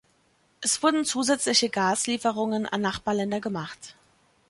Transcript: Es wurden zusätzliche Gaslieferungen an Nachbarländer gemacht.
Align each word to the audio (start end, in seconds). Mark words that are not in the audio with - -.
Es 0.61 0.81
wurden 0.81 1.05
zusätzliche 1.05 1.69
Gaslieferungen 1.69 2.65
an 2.65 2.81
Nachbarländer 2.81 3.39
gemacht. 3.39 3.93